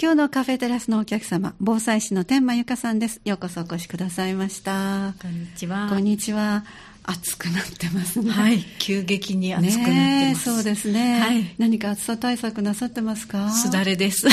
[0.00, 3.20] 今日のカフェテラスのお客様、防災士の天満由香さんです。
[3.24, 5.14] ようこそお越しくださいました。
[5.22, 5.88] こんにちは。
[5.88, 6.64] こんにちは。
[7.04, 8.30] 暑くなってますね。
[8.30, 10.52] はい、急激に暑くなってねます。
[10.52, 11.20] そうですね。
[11.20, 11.54] はい。
[11.58, 13.50] 何か暑さ対策なさってますか？
[13.50, 14.26] すだれです。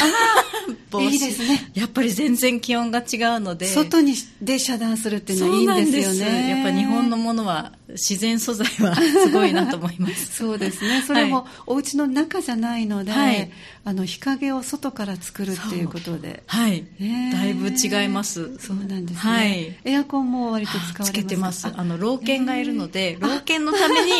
[1.01, 1.71] いいですね。
[1.73, 3.67] やっぱり全然気温が違うので。
[3.67, 6.49] 外にで遮断するっていうのはいいんですよね。
[6.49, 10.33] やっぱ日本のものは自然素材はすごいなと思います。
[10.37, 11.03] そうですね。
[11.05, 13.51] それもお家の中じゃないので、はい
[13.83, 16.43] あの日陰を外から作るっていうことで。
[16.45, 16.85] はい。
[17.31, 18.57] だいぶ違います。
[18.59, 19.15] そうなんですね。
[19.15, 21.67] はいエアコンも割と使われますつけてます。
[21.67, 24.11] ああの、老犬がいるので、老犬のために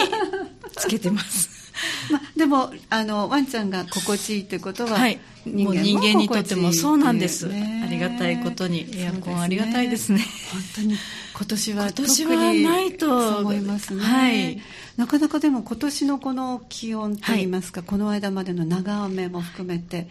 [0.76, 1.61] つけてます。
[2.12, 5.20] まあ、でもあのワンちゃんが心地いいということは、はい。
[5.46, 7.48] もう人間にとってもそうなんです。
[7.48, 10.20] ねありがたいことに、エアコンありがたいですね。
[10.52, 10.98] 本当に
[11.34, 14.62] 今年は今特にないとそう思いますね、はい。
[14.98, 20.08] なかなかでも今年のこの気温といいますか、この間までの長雨も含めて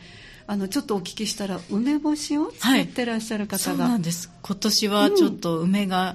[0.49, 4.31] あのちょっとお聞きしたら梅干しを作ってらっしゃるそう方が、なんです。
[4.43, 6.15] 今年はちょっと梅が、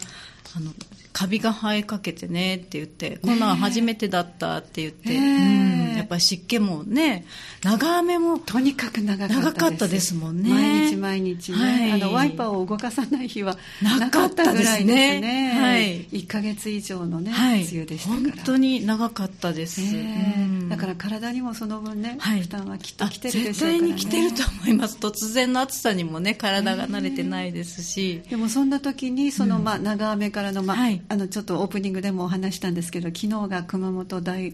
[0.58, 0.74] あの
[1.16, 5.95] カビが生えかけてねって言って、こんなん初めてだったって言って、うん。
[5.95, 7.26] やっぱり湿気もね
[7.66, 9.42] 長雨もとにかく長かったです。
[9.42, 10.50] 長かったですもんね。
[10.50, 11.92] 毎日毎日ね、はい。
[11.94, 14.96] あのワイパーを動かさない日はななかったぐらいですね。
[14.96, 16.06] ですねはい。
[16.06, 17.64] 1ヶ月以上のね、はい。
[17.64, 18.22] 梅雨でしたから。
[18.22, 20.42] 本当に長かったです、ねえ。
[20.42, 20.70] うん。
[20.70, 22.42] だから体にもその分ね、はい。
[22.42, 24.98] 負担はきっとあ来てるで絶しょうから、ね、対に来てると思います。
[25.00, 31.02] 突然の暑さにもね体が慣れてないですし、でもそんな時にその、まあ長雨からの,、まあはい。
[31.10, 34.54] あのちょっとオープニングでもお話したんですけど昨日が熊本大はい。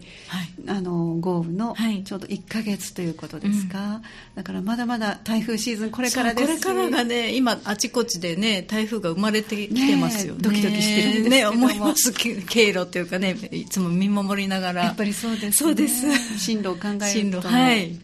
[0.68, 2.04] あの豪雨のはい。
[2.04, 4.00] ちょうど1ヶ月ということですか、
[4.34, 6.46] だからまだまだ台風シーズンこれからです。
[6.46, 10.34] これからがね今あちこちでね台風が生まれてきてますよ。
[10.34, 11.66] ねねえドキドキしてるんですけども。
[11.66, 12.12] ね思います。
[12.12, 14.84] け経路というかねいつも見守りながら。
[14.84, 16.38] やっぱりそうです、ね、そうです。
[16.38, 17.06] 進路を考えると。
[17.06, 17.98] 進路はい。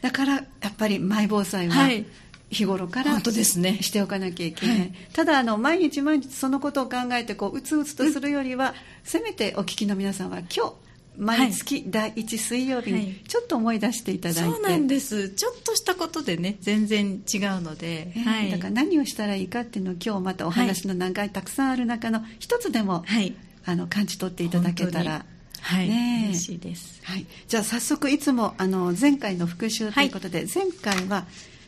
[0.00, 2.04] だからやっぱりマイ防災ははい。
[2.52, 3.78] 日頃から本当ですね。
[3.80, 4.92] しておかなきゃいけない、はい。
[5.14, 10.72] ただあの毎日毎日そのことを考えてこううつうつとするよりは、せめてお聞きの皆さんは今日
[11.16, 13.00] 毎月第1水曜日はい。
[13.00, 15.30] にちょっと思い出していただいて、そうなんです。
[15.30, 18.50] ちょっとしたことでね全然違うので、ねはい。
[18.50, 23.34] だから何をしたらいいかっていうのを今日またお話の長い、たくさんある中の一つでも、はい。
[23.64, 25.24] あの感じ取っていただけたら。
[25.60, 26.28] はい、ねえ。
[26.30, 27.00] 嬉しいです。
[27.04, 31.26] はい、じゃあ早速いつもあの前回の復習ということで、前回は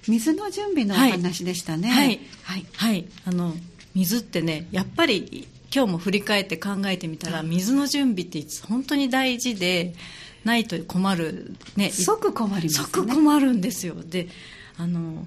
[0.09, 2.21] 水の準備のお話でしたねはい。
[2.43, 3.55] はいはいあの
[3.95, 9.95] 水ってねやっぱり今日も振り返って考えてみたら水の準備って本当に大事で
[10.45, 11.91] ないと困るね。
[11.91, 12.85] 即困りますね。
[12.85, 13.97] 即困るんですよ。
[13.97, 14.29] で
[14.77, 15.27] あの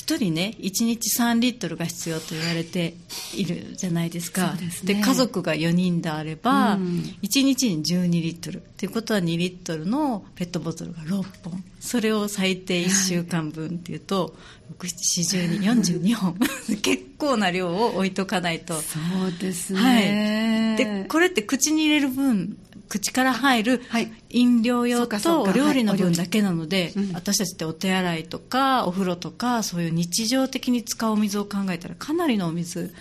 [0.00, 2.94] 1人ね1日3リットルが必要と言われて
[3.36, 4.54] いるじゃないですか。
[4.58, 5.00] ですね。
[5.00, 6.82] 家族が4人であれば、うん。
[7.22, 8.62] 1日に12リットル。
[8.78, 11.64] ということは2リットルのペットボトルが6本。
[11.80, 14.34] それを最低1週間分っていうと、
[14.78, 16.36] 6、7、12、42本。
[16.82, 18.74] 結構な量を置いとかないと。
[18.80, 22.56] そうですはね、い、でこれって口に入れる分
[22.90, 24.12] 口から入るはい。
[24.30, 27.12] 飲料用とお料理の分だけなので、うん。
[27.12, 32.92] 私たちってお手洗いとかお風呂とかそういう日常的に使うお水を考えたらかなりのお水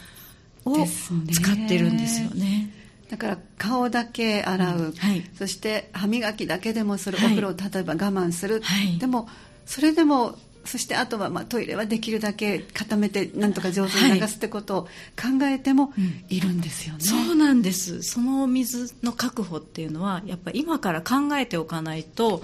[0.63, 2.71] を使ってるんですよね。
[3.09, 4.91] だから顔だけ洗う、うん。
[4.93, 5.23] はい。
[5.37, 7.25] そして歯磨きだけでもする、はい。
[7.27, 8.99] お風呂を例えば我慢する、はい。
[8.99, 9.27] でも
[9.65, 18.03] それでもそしてあとはまあトイレはできるだけ固めてなんとか上手に流すってことを考えてもうんいるんですよね、そうなんです。
[18.03, 22.43] そのお水の確保っていうのはやっぱり今から考えておかないと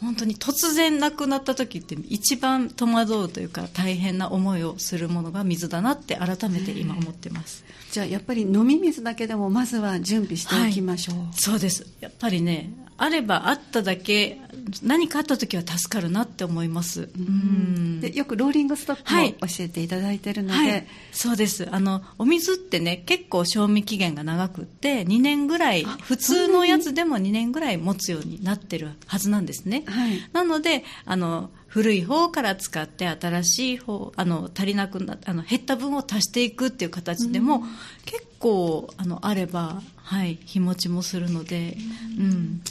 [0.00, 11.86] 本当に突然なくなった時って一番戸惑うというか大変な思いをするものが水だなって改めて今思ってます、じゃあやっぱり飲み水だけでもまずは準備しておきましょう、そうです。
[12.00, 14.40] やっぱりねあればあっただけ
[14.82, 17.08] 何かあった時は助かるなって思います。
[17.16, 18.00] うん。
[18.00, 19.32] でよくローリングストックはい。
[19.32, 21.68] も教えていただいてるので、はい、そうです。
[21.70, 30.20] あのお水ってね結構賞味期限が長くって2年ぐらいあ普通のやつでも2年ぐらい持つようになってるはずなんですね、はい。
[30.32, 37.64] なのであの古い方から使って新しい方あの足りなくなあの減った分を足していくっていう形でも、
[38.04, 41.76] 結構あのあれば、はい、日持ちもするので、
[42.16, 42.62] うん、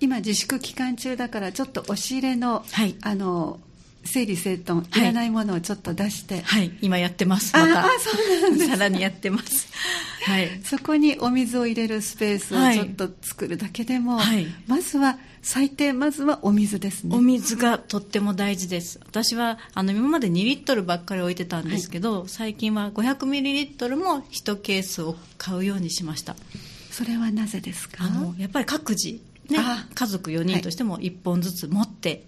[0.00, 2.94] 今自粛期間中だからちょっと押し入れの,、はい。
[3.02, 3.60] あの
[4.04, 5.02] 整理整頓はい。
[5.02, 7.56] いらないものをちょっと出して、はい、今やってます。
[7.56, 7.86] あまた。
[7.86, 9.68] あそうなんですさらにやってます。
[10.24, 10.60] はい。
[10.64, 12.76] そこにお水を入れるスペースをはい。
[12.76, 14.46] ちょっと作るだけでも、はい。
[14.66, 17.16] まずは最低まずはお水ですね。
[17.16, 19.00] お水がとっても大事です。
[19.06, 26.36] 私はあの今まで2リットルばっかり置いてたんですけど、最近は500ミリリットルも1ケースを買うようにしました。
[26.90, 28.04] それはなぜですか？
[28.04, 29.58] あのやっぱり各自、ね。
[29.60, 32.24] あ、家族4人としても1本ずつ持って、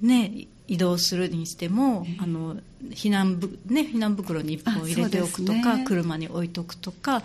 [0.00, 2.56] ね、移動するにしても、あの
[2.90, 7.22] 避難ぶ、ね、避難袋に1本入れておくとか、ね、車に置いとくとか、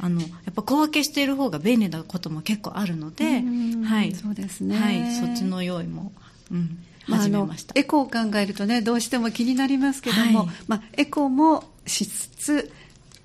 [0.00, 3.42] あのやっぱ小分けしている方が便利なことも結構あるので、
[3.84, 6.10] はい、そうですね、はい、そっちの用意も、
[6.50, 12.72] うんまあ、あのエコを考えるとねどうしても気になりますけども、はい、まあ、エコもしつつ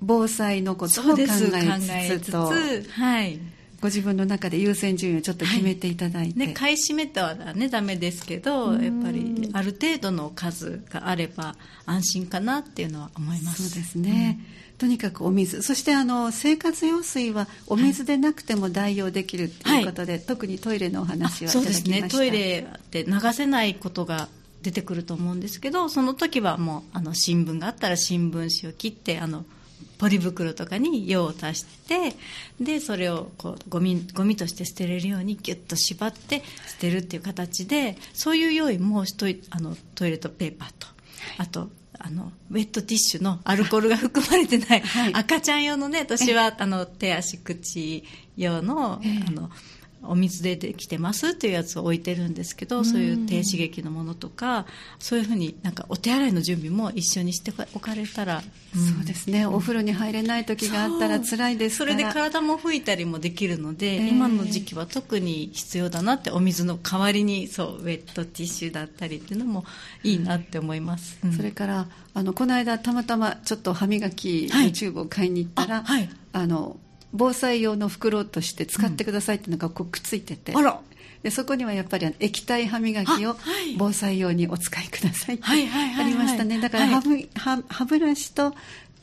[0.00, 1.26] 防災のことを考え
[2.20, 2.46] つつと。
[2.46, 3.38] はい
[3.82, 13.68] ご自分の中で優先順位をちょっと決めていただいて、はい、ね、買い占めたはねダメですけどやっぱりある程度の数があれば安心かなっていうのは思います。
[13.70, 14.38] そうですね、
[14.70, 22.08] うん、とにかくお水そしてあの生活用水はお水でなくても代用できるということで、はい、特にトイレのお話はそうですね。
[22.08, 24.28] トイレって流せないことが
[24.62, 29.44] 出てくると思うんですけどその時はもうあの新聞があったら新聞紙を切ってあの
[30.02, 32.16] ポリ袋とかに用を足して
[32.60, 40.88] でそれをこうゴミゴミとして捨てれるようにギュッと縛って捨てるっていう形でそういう用意もしとあのトイレットペーパーと。
[41.38, 41.70] あと
[42.00, 48.02] あのウェットティッシュのアルコールが含まれてない、はい、赤ちゃん用のね私はあの手足口
[48.36, 49.50] 用の,、あの
[50.04, 54.66] お水でできてますっていうやつを置いてるんですけど、そういう低刺激のものとか
[54.98, 58.42] そういうふうになんかお手洗いの準備も一緒にしておかれたら、
[58.76, 59.46] うん、そうですね。
[59.46, 69.64] お風呂に入れない時があったら辛いですそれで体も拭いたりもできるので、えー、今の時期は特に必要だなってお水の代わりにそうウェットティッシュだったりっていうのも
[70.02, 76.76] いいなって思います、うん、それからあのこの間たまたまちょっと歯磨きのチューブを買いに行ったら、はい、あはい、あの
[77.12, 80.74] 防災用の袋として使ってくださいっていうのがこうくっついてて、うん、
[81.22, 83.36] でそこにはやっぱり液体歯磨きを
[83.78, 86.60] 防災用にお使いくださいってありましたね。
[86.60, 88.54] だから歯ブ,、歯歯ブラシと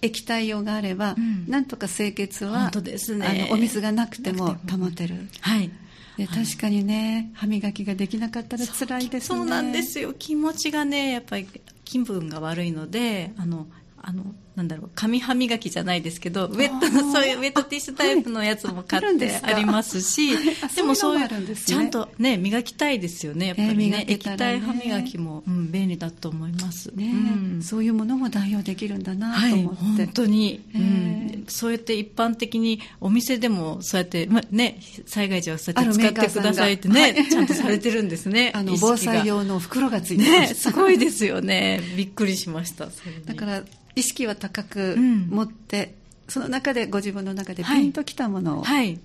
[0.02, 5.28] 液体用があれば、うん、なんとか清潔は、ね、あのお水がなくても保てる。
[5.42, 5.70] はい。
[6.18, 9.38] で確かにね、歯磨きができなかったら辛いですね。
[9.38, 10.14] そうなんですよ。
[10.14, 11.48] 気持ちがねやっぱり
[11.86, 13.68] 気分が悪いのであの
[14.02, 14.24] あの
[14.60, 20.32] なんだろう紙歯磨きじゃないですけどウェットのそういうウェットティッシュタイプのやつも買ってありますし、
[20.76, 24.00] でもそういう、ね、ちゃんとね磨きたいですよねやっぱりね。
[24.00, 24.06] えー、ね。
[24.10, 26.88] 液体歯磨きも、うん、便利だと思います。
[26.94, 38.52] ね、うん、そういうものも代用できるんだなと思って、はい、本当に、うん、そうやって一般的にお店でもそうやって、ま、ね災害時はそうやって使ってくださいってね、はい、 ちゃんとされてるんですね。
[38.56, 41.82] あの防災用の袋がついてます、ね、すごいですよね。
[41.96, 42.90] びっくりしました
[43.26, 43.64] だから
[43.96, 45.96] 意識は高く持って、
[46.28, 49.00] うん、その中でご自分の中でピンときたものを、はい、はい、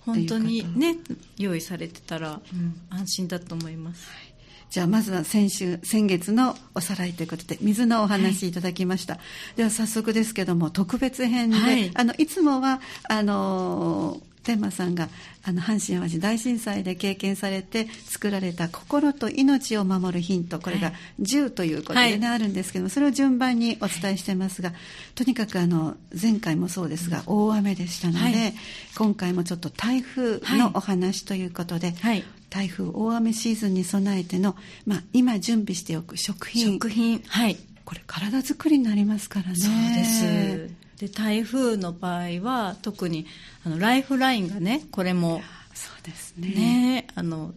[0.00, 0.96] 本当にね
[1.36, 4.34] 用意されてたら、うん、安心だと思います、はい。
[4.70, 9.20] じゃあまずは先週先月のおさらいということで水のお話いただきました、は
[9.54, 15.10] い、では早速ですけども特別編で、はい、あのいつもはあの天馬さんが
[15.44, 24.72] あの阪神・淡路大震災で経験されて作られた心と命を守るヒントこれが10ということでね、はい、あるんですけどもそれを順番にお伝えしてますが
[25.14, 28.54] とにかくあの前回もそうですが大雨でしたので、はい、
[28.96, 34.56] 今回もちょっと台風のお話ということで、はい、台風大雨シーズンに備えての、
[34.86, 36.74] まあ、今準備しておく食品。
[36.74, 37.22] 食品。
[37.26, 37.58] はい。
[37.84, 39.56] これ体作りになりますからね。
[39.56, 43.26] そうですで台風の場合は特に
[43.64, 45.40] あのライフラインがねこれも
[45.74, 46.48] そうですね。
[46.48, 47.54] ねあの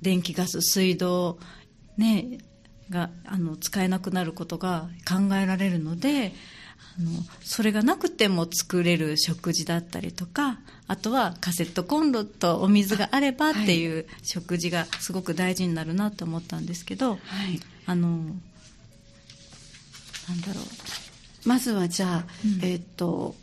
[0.00, 1.38] 電気ガス水道
[1.96, 2.38] ね
[2.88, 6.32] があの使えなくなることが考えられるので
[6.98, 7.10] あの
[7.42, 17.18] それがなくても作れる食事だったりとかあとはカセットコンロとお水があればっていう食事がすごく大事になるなと思ったんですけど、はい、
[17.86, 18.26] あのなん
[20.40, 21.07] だろう
[21.48, 23.34] まずはじゃあ、うん、えっ、と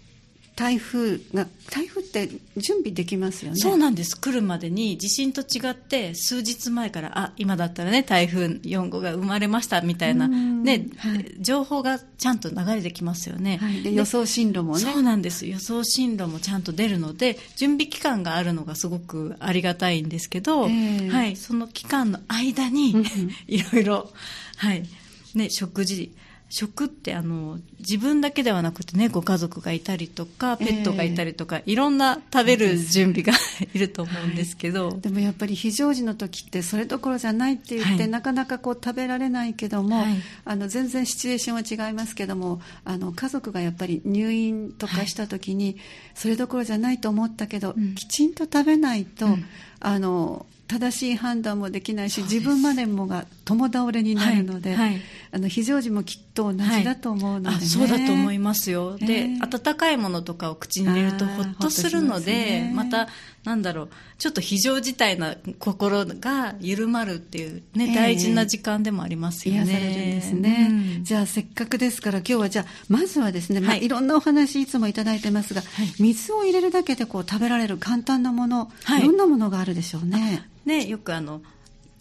[0.56, 3.58] 台風が台風って準備できますよね？
[3.58, 4.20] そうなんです。
[4.20, 14.80] 来るまでに地震と違って数日前からあ今だったらね台風4号が生まれましたみたいな、ね、はい、情報がちゃんと流れてきますよね、はい、で予想進路もね。
[14.80, 15.46] そうなんです。
[15.46, 22.96] 予想進路もちゃんと出るので準備期間があるのがすごくありがたいんですけど、えー、はい、その期間の間に
[23.48, 24.14] いろいろ、
[24.56, 24.86] はい。
[25.34, 26.14] ね、食事
[26.50, 33.34] 食ってあの自分だけではなくてねご家族がいたりとかペットがいたりとか、えー、いろんな食べる準備が
[33.74, 45.78] いると思うんですけど、はい、でもやっぱり非常時の時ってそれどころじゃないって言って、はい、なかなかこう食べられないけども、はい、あの全然シチュエーションは違いますけどもあの家族がやっぱり入院とかした時に、
[46.14, 49.46] それどころじゃないと思ったけど、うん、きちんと食べないと、うん、
[49.80, 54.90] あの正しい判断もできないし自分までもが共倒れになるので、はい。
[54.90, 57.56] はい、あの非常時もきっと同じだと思うので、ね。
[57.56, 63.08] はい、そうだと思いますよ、えー、で温かいものとかを口に入れるとほっとするので、ね、また
[63.46, 69.62] なんだろうちょっと非常事態な心が緩まるっていうね、えー、大事な時間でもありますよね。
[69.64, 75.62] 癒されるんですね、うん、じゃあせっかくですから今日はじゃあまずはですね、まあ、いろんなお話いつもいただいてますが、
[76.00, 80.48] 水を入れるだけでこう食べられる簡単なもの、どんなものがあるでしょうね。
[80.66, 81.42] ねよくあの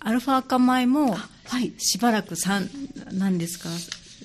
[0.00, 1.16] アルファ赤米も
[1.78, 2.34] しばらく
[3.12, 3.68] 何ですか？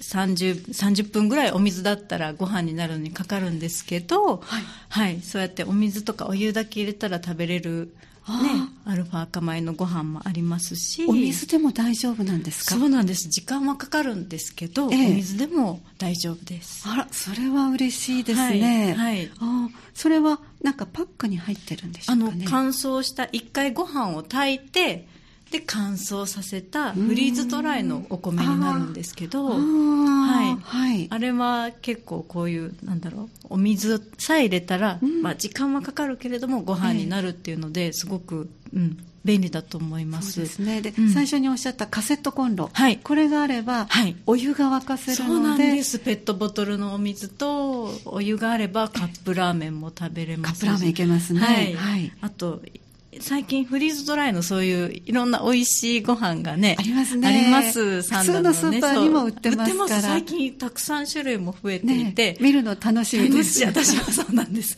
[0.02, 7.96] 30, 30分ぐらいお水だったらご飯になるのにかかるんですけど、はい、はい、そうやってお水とかお湯だけ入れたら食べれる
[8.28, 8.36] ね、
[8.86, 11.04] アルファ赤米のご飯もありますし。
[11.08, 12.76] お水でも大丈夫なんですか？
[12.76, 13.28] そうなんです。
[13.28, 16.88] 時間はかかるんですけど、ええ、お水でも大丈夫です。
[16.88, 25.08] あらそれは嬉しいですね、はい、はい、あそれはなんかパックに入ってるんでしょうか、ね、あの乾燥した一回ご飯を炊いて
[25.52, 29.56] で乾燥させたフリーズドライのお米になるんですけど、は
[30.44, 40.34] い、はい、あれは結構こういうなんだろうお水さえ入れたら、うん、まあ、時間はかかるけれどもご飯になるっていうので、すごく、うん、便利だと思います。
[40.34, 40.82] そうですね。
[40.82, 45.34] で、うん、最初におっしゃったカセットコンロ、はい、これがあれば、はい、お湯が沸かせるので。
[45.34, 46.00] そうなんです。
[46.00, 52.62] ペットボトルのお水とお湯があればカップラーメンも食べれますカップラーメンいけますね、はい、はい、あと
[53.22, 57.28] 最近フリーズドライのそういういろんな美味しいご飯がねありますね。
[57.28, 58.04] あります。
[58.04, 60.02] 普通のスーパーにも売ってますから。
[60.02, 63.66] 最近たくさん種類も増えていて、ね、見るの楽しみです。
[63.66, 64.78] 私はそうなんです。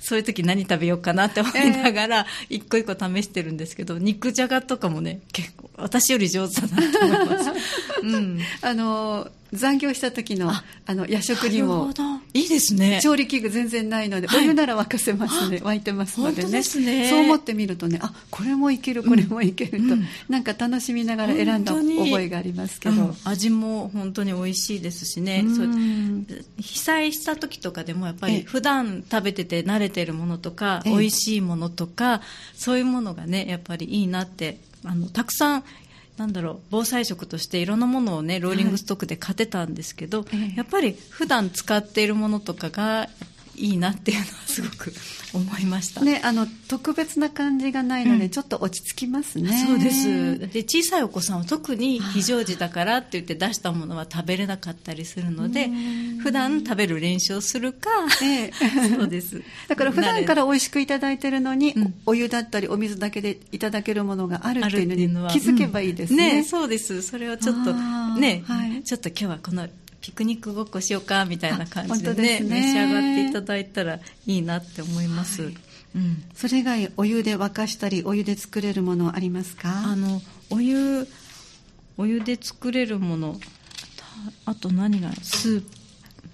[0.00, 7.50] そういう時何食べようかなって思いながら、一個一個試してるんですけど肉じゃがとかもね結構私より上手だなと思います、
[8.02, 11.90] うん、あの残業した時のあの夜食にも
[12.34, 13.00] いいですね。
[13.02, 15.58] 調理器具全然ないので、はい、お湯なら沸かせますね。
[15.58, 25.44] 沸いてますのでね、ね、そう思ってみるとねあこれもいけるこれもいけると、うん、なんか楽しみながら選んだ覚えがありますけど、うん、味も本当に美味しいですしね、
[26.58, 32.20] 被災した時とかでもやっぱり普段食べてて慣れてるものとか美味しいものとか
[32.54, 35.64] そういうものがねやっぱりいいなってあのたくさん
[36.18, 43.08] なんだろう防災食としていろんなものをねローリングストックで買ってたんですけど、はい、やっぱり普段使っているものとかが
[43.58, 44.92] いいなっていうのはすごく
[45.34, 49.64] 思いました、ね、あの特別な感じがないので、うん、ちょっと落ち着きますね。
[49.66, 50.38] そうです。
[50.38, 55.68] で小さいお子さんは特に非常時だからって言って出したものは食べれなかったりするので
[56.22, 57.90] 普段食べる練習をするか、
[58.22, 58.52] ええ、
[58.96, 59.42] そうです。
[59.68, 66.28] だから普段から美味しくいただいてるのに、うん、お湯だったりお水だけでいただけるものがあるっていうのに気づけばいいですね。
[66.28, 67.02] うん、ねそうです。
[67.02, 67.74] それをちょっと
[68.18, 69.68] ね、はい、ちょっと今日はこの
[70.08, 75.54] ピクニックごっこしようかみたいな感じでね、ね、召し上がっていただいたらいいなって思います、はい、
[75.96, 79.68] うん、それ以外お湯で沸かしたりお湯で作れるものありますか？
[79.68, 81.06] あのお湯
[81.98, 83.38] お湯で作れるもの
[84.46, 85.12] あと何が？
[85.22, 85.76] スープ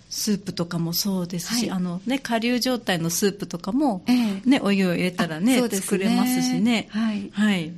[0.08, 5.68] スープとかもそうですし、はい、あのね、顆粒状態のスープとかも、ええ、ね、お湯を入れたらね、ね。
[5.68, 6.86] 作れますしね。
[6.90, 7.30] はい。
[7.32, 7.72] はい。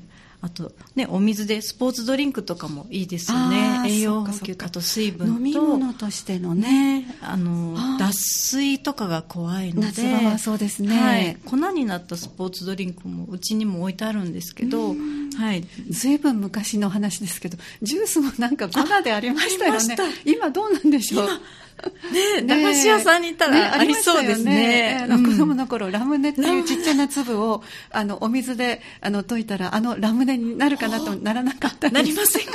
[0.46, 3.82] あと、ね、お水でスポーツドリンクとかもいいですよね。
[3.86, 14.94] 栄養補給あと水分と飲み物としてのね、ね、あの脱水とかが怖いので夏場はそうですね、はい、粉になったスポーツドリンクもうちにも置いてあるんですけど、
[15.36, 19.96] はい、随分昔の話ですけどジュースもなんか粉でありましたよね。
[20.24, 21.28] 今どうなんでしょう？
[22.12, 25.06] ね駄菓子屋さんに行ったらありそうですね。
[25.06, 25.08] ね。
[25.08, 32.52] 子供の頃、ラムネっていうちっちゃな粒を、あの、お水で、あの、溶いたら、あのラムネになるかなとならなかったなりませんか？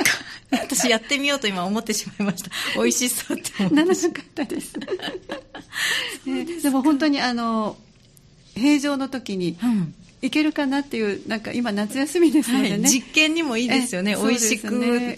[0.52, 2.50] 私やってみようと今思ってしまいました。
[2.76, 4.74] 美味しそうって思ならなかったです。
[6.62, 7.76] でも本当にあの、
[8.54, 14.14] 平常の時に、うんいけるかなっていうなんか今夏休みですのでね、はい、実験にもいいですよね。
[14.14, 14.68] 美味しく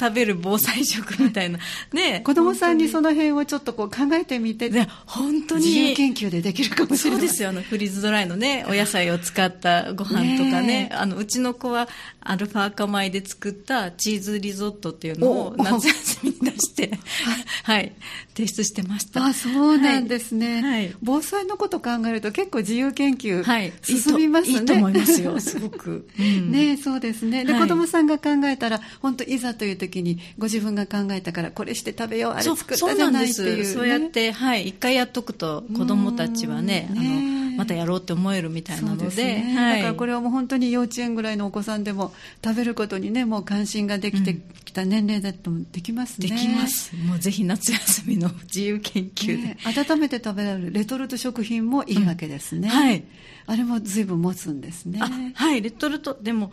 [0.01, 1.59] 食べる防災食みたいな。
[1.93, 2.21] ね。
[2.25, 4.71] 子供さんにその辺をちょっとこう考えてみて。
[5.05, 5.67] 本当に。
[5.67, 7.21] 自由研究でできるかもしれない。
[7.21, 7.51] そうですよ。
[7.51, 10.67] あのフリーズドライのねお野菜を使ったご飯とかね。
[10.67, 11.87] ねあのうちの子は
[12.21, 16.99] アルファ赤米で作ったチーズリゾットっていうのを夏休みに出して
[17.65, 17.93] はい。
[18.35, 19.23] 提出してました。
[19.23, 23.45] あそうなんですね、はい、防災のこと考えると結構自由研究
[23.83, 26.07] 進みますね、はいますよ、 すごく。
[26.19, 27.45] うん、ねそうですね。
[27.45, 42.13] で、はい、子供さんが考えたら、本当いざという時に、ご自分が考えたから、これして食べよう、あれ作ったじゃないっていう、ね、そうやって、はい、一回やっとくと、子供たちはね、あの、またやろうって思えるみたいなので、ねはい、だからこれはもう本当に幼稚園ぐらいのお子さんでも、
[42.45, 46.29] 食べることにね、もう関心ができてきた年齢だとできますね。
[46.29, 46.95] できます。
[46.97, 52.69] もうぜひ夏休みの自由研究で、ね、温めて食べられるレトルト食品もいいわけですね。
[52.69, 53.05] うん、はい。
[53.47, 55.01] あれも随分持つんですね。
[55.35, 56.51] はい、レトルト、でも、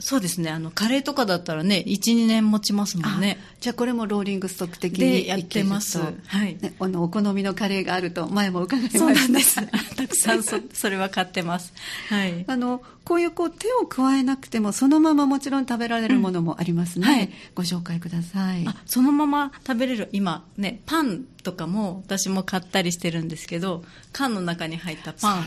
[0.00, 0.50] そうですね。
[0.50, 3.38] あのカレーとかだったらね12年持ちますもんね。
[3.60, 6.00] じゃあこれもローリングストック的にやってます。
[6.00, 8.98] はい、ね、あのお好みのカレーがあると前も伺いました。
[8.98, 9.56] そうなんです。
[9.94, 11.72] たくさんそそれは買ってます。
[12.08, 12.44] はい。
[12.48, 18.66] あのこういうこう手を加えなくてもそのままもちろん食べられるものもありますね、うんはい、ご紹介ください。
[18.66, 20.08] あそのまま食べれる。
[20.12, 25.46] 今ねパンとかも私も買ったりしてるんですけど缶の中に入ったパン。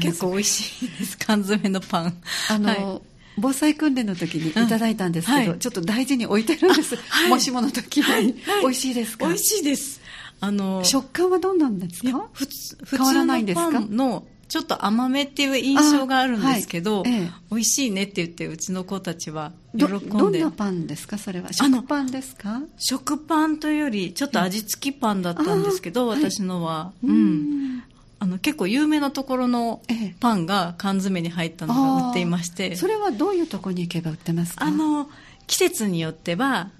[0.00, 1.18] 結構美味しいです。
[1.18, 2.16] 缶詰のパン。
[2.48, 9.26] あの、はい防災訓練の時にいただいたんですけど、うんはい、ちょっと大事に置いてるんです、はい、もしもの時に、はい、美味しいですか？
[9.26, 10.00] 美味しいです。
[10.40, 12.28] あの食感はどんなんですか？
[12.32, 13.80] 普通変わらないんですか？
[13.80, 20.06] のちょっと甘めっていう印象があるんですけど、はいええ、美味しいねって言ってうちの子たちは喜んで。
[20.08, 21.18] どんなパンですか？
[21.18, 21.52] それは。
[21.52, 22.60] 食パンですか？
[22.78, 27.82] 食パンというよりちょっと味付きパンだったんですけど、私のは、はい、うん
[28.18, 29.82] あの結構有名なところの
[30.20, 34.64] パンが缶詰に入ったのが売っていまして、それはどういうところに行けば売ってますか？
[34.64, 35.08] あの
[35.46, 36.70] 季節によっては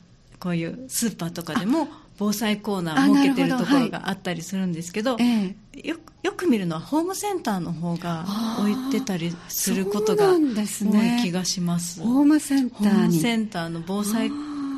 [0.41, 1.89] こういうスーパーとかでも
[2.19, 8.25] 防災コーナーを設けてるところがあったりするんですけど、はい、よよく見るのはホームセンターの方が
[8.59, 14.31] 置いてたりすることが多い気がします、ね、ホームセンターホームセンターの防災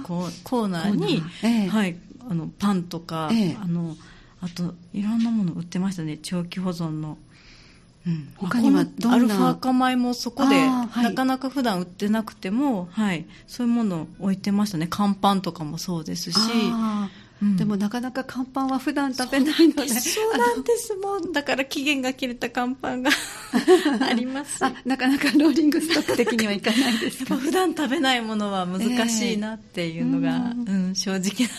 [0.02, 1.96] コーナーに、ええ、はい、
[2.28, 3.96] あのパンとか、え、あの
[4.40, 6.18] あといろんなもの売ってましたね。
[6.22, 7.18] 長期保存の。
[8.06, 9.16] うん、他にはどんな？
[9.16, 14.86] アルファ化米もそこで、はい、なかなか普段売ってなくても、はい、そういうものを置いてましたね。
[14.88, 16.38] 乾パンとかもそうですし。
[17.40, 19.88] うん、でもなかなか乾パンは普段食べないので。
[19.88, 23.10] そうなんですもうだから期限が切れた乾パンが
[24.00, 24.64] あります。
[24.64, 27.36] あなかなかローリングストック的にはいかないですか？
[27.38, 31.50] 普段食べないものは難しいなっていうのが、えー、うん、正直な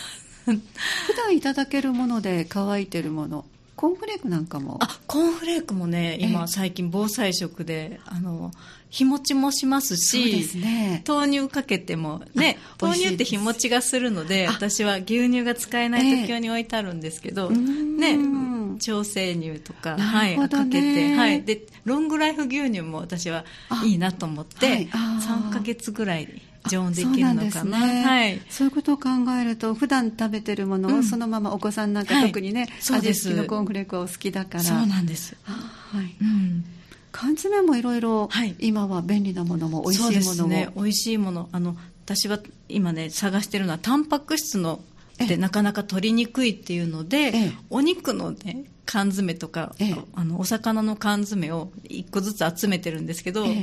[0.46, 3.44] 普段いただけるもので乾いてるもの
[3.80, 4.76] コーンフレークなんかも。
[4.80, 8.50] あコーンフレークもね今最近防災食であの
[8.90, 23.44] 日持ちもしますし、ね、豆乳かけてもね豆乳って日持ちがするので私は牛乳が使えない時用に置いてあるんですけど、えー、ね調整乳とか、ね、はい、かけて、はい、でロングライフ牛乳も私は
[23.84, 27.86] いいなと思って、はい、3か月ぐらい常温できるのかな。
[27.86, 29.08] ね、はい、そういうことを考
[29.40, 34.64] えると普段食べてるものをそのままお子さんなんか、特にね、はい、味付きのコーンフレークはお好きだから。
[34.64, 36.64] そうなんです、はい、うん。
[37.12, 38.00] 缶詰もいろい。
[38.00, 41.48] ろ今は便利なものも美味しいものも、ね、美味しいもの。
[41.52, 44.80] あの私は今ね探してるのはタンパク質の
[45.22, 49.74] ってなかなか取りにくいっていうので、お肉のね缶詰とか、
[50.14, 53.54] あのお魚の缶詰を1個ずつ集めてるんですけど、例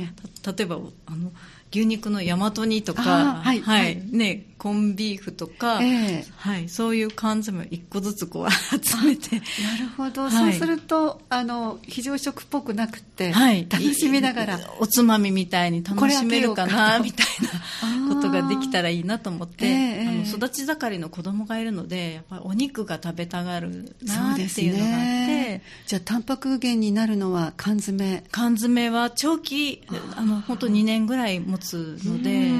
[0.60, 1.32] えばあの
[1.72, 9.36] 牛肉の大和煮とか、はい、はい、ね、コンビーフとか、えー、はい、そういう缶詰を一個ずつこう集めて。
[9.36, 9.42] な
[9.78, 14.60] るほど、はい、そうすると、あの、非常食っぽくなくて、はい、楽しみながら。
[14.80, 28.24] おつまみみたいに楽しめるかな、みたいな ことができたらいいなと思って、えー、あの育ち盛りの子供がいるので、やっぱりお肉が食べたがるなっていうのがあって、ね、じゃあ、タンパク源になるのは缶詰。
[28.30, 29.82] 缶詰は長期、
[30.16, 32.50] あの、本当2年ぐらいもつので、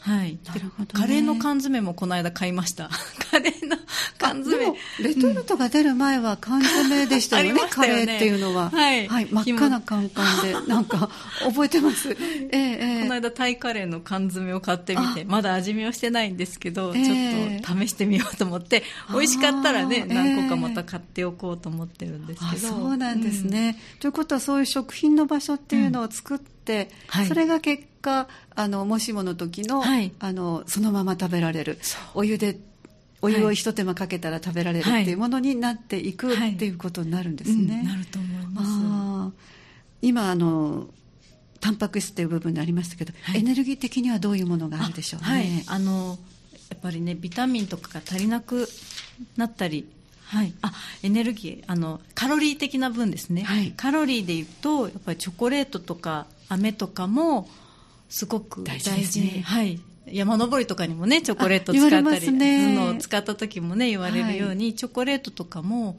[0.00, 0.40] はい、ね、
[0.94, 2.88] カレーの缶詰もこの間買いました。
[3.30, 3.76] カレーの
[4.16, 4.72] 缶詰。
[4.98, 12.10] レトルトが出る前は缶詰でしたよね、うん、カレーっていうのは、はい、はい、真っ赤なカンカンで なんか覚えてます。
[12.12, 12.16] え
[12.52, 13.02] ええ。
[13.02, 26.50] この間タイカレーの缶詰を買ってみてまだ味見をしてないんですけど、えー、ちょっと試してみようと思って美味しかったらね何個かまた買っておこうと思ってるんですけど、そうなんですね、うん、ということはそういう食品の場所っていうのを作って、
[26.82, 26.88] うん。
[27.08, 31.78] はい、それが結果あのもしもの時のはい、あのそのまま食べられる。
[32.14, 32.58] お湯で
[33.22, 37.80] お湯を一手間かけたら食べられるっていうものになっていく、っていうことになるんですね。
[37.80, 39.36] うん、なると思います。
[40.02, 40.88] 今あの
[41.60, 45.64] タンパク質という部分でありましたけど、エネルギー的にはどういうものがあるでしょうね？
[45.68, 46.18] あの
[46.70, 48.68] やっぱりねビタミンとかが足りなく
[49.36, 49.86] なったり
[50.30, 57.48] はい、あエネルギーあのカロリー的な分ですね、はい、カロリーでいうとやっぱりチョコレートとか飴とかも
[58.08, 65.98] すごく大事ですね、はい、山登りとかにもねチョコレート使ったり、ね、使った時もね言われるように、はい、チョコレートとかも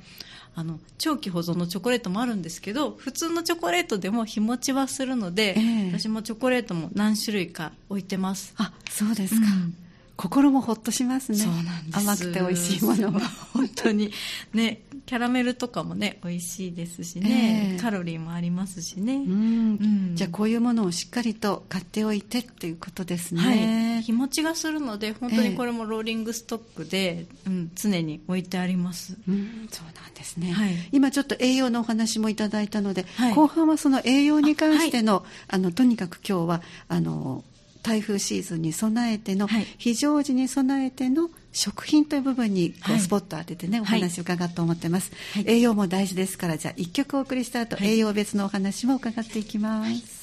[0.53, 8.53] あの長期保存のチョコレートもあるんですけど普通のチョコレートでも日持ちはするので、えー、私もチョコレートも何種類か置いてます。
[8.57, 9.75] あそうですか、うん
[10.21, 11.39] 心もほっとしますね。
[11.39, 11.97] そうなんです。
[11.97, 13.21] 甘くて美味しいものは
[13.53, 14.11] 本当に。
[14.53, 19.21] ね キャラメルとかもね美味しいですしね、えー、カロリーもありますしね、うん。
[19.21, 37.43] うん、じゃあこういうものをしっかりと買っておいてっていうことですね、はい、日持ちがするので本当にこれもローリングストックで、えー、うん、常に置いてあります、うん、そうなんですね、はい、今ちょっと栄養のお話もいただいたので、はい、後半はその栄養に関しての,、あのとにかく今日はあの
[37.81, 39.65] 台風シーズンに備えての、はい。
[39.77, 42.99] 非常時に備えての食品という部分にこうはい。
[42.99, 45.45] スポットを当ててね、お話を伺って思ってます、はい。
[45.47, 47.89] 栄養も大事ですからじゃあ1曲お送りした後、はい。
[47.93, 50.20] 栄養別のお話も伺っていきます、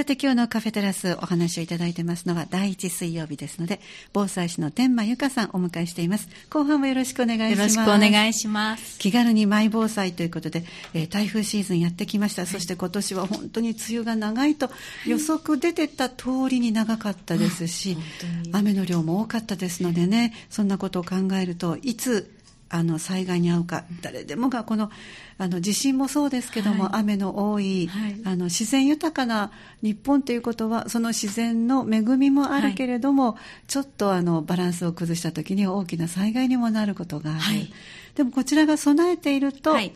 [0.00, 3.80] さて今日のカフェテラスお話をいただいてますのは第一水曜日ですので
[4.14, 6.26] 防災士の天満由香さんお迎えしています。
[6.48, 7.76] 後半もよろしくお願いします。
[7.76, 8.98] よろしくお願いします。
[8.98, 14.70] 気軽にマイ防災ということで、えー台風シーズンやってきました、そして今年は本当に梅雨が長いと
[15.06, 18.50] 予測出てた通りに長かったですし、本当に。
[18.54, 22.39] 雨の量も多かったですのでねそんなことを考えるといつ
[22.72, 24.90] あの災害に遭うか誰でもがこの
[25.38, 26.92] あの地震もそうですけども、はい。
[27.00, 28.20] 雨の多い、はい。
[28.24, 29.50] あの自然豊かな
[29.82, 37.72] 日本ということはその自然の恵みもあるけれども、ちょっとあのバランスを崩した時に大きな災害にもなることがある、はい。
[38.14, 39.92] でもこちらが備えていると、はい。